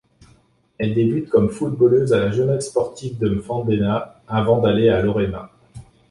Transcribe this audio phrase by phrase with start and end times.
[0.79, 5.51] Elle débute comme footballeuse à la Jeunesse sportive de Mfandena, avant d’aller à Lorema.